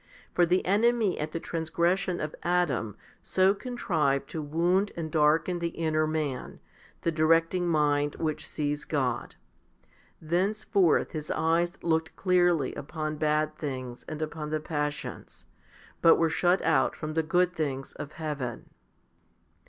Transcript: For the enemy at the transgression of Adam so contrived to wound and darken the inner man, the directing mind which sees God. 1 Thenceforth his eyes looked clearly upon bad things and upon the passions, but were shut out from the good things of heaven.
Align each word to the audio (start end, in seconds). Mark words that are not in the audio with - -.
For 0.33 0.47
the 0.47 0.65
enemy 0.65 1.19
at 1.19 1.31
the 1.31 1.39
transgression 1.39 2.19
of 2.19 2.33
Adam 2.41 2.97
so 3.21 3.53
contrived 3.53 4.27
to 4.31 4.41
wound 4.41 4.91
and 4.97 5.11
darken 5.11 5.59
the 5.59 5.67
inner 5.67 6.07
man, 6.07 6.59
the 7.01 7.11
directing 7.11 7.67
mind 7.67 8.15
which 8.15 8.47
sees 8.47 8.83
God. 8.83 9.35
1 10.19 10.29
Thenceforth 10.31 11.11
his 11.11 11.29
eyes 11.29 11.77
looked 11.83 12.15
clearly 12.15 12.73
upon 12.73 13.17
bad 13.17 13.55
things 13.59 14.03
and 14.09 14.23
upon 14.23 14.49
the 14.49 14.59
passions, 14.59 15.45
but 16.01 16.15
were 16.15 16.29
shut 16.29 16.63
out 16.63 16.95
from 16.95 17.13
the 17.13 17.21
good 17.21 17.53
things 17.53 17.93
of 17.93 18.13
heaven. 18.13 18.71